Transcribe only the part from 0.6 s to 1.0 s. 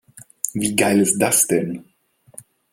geil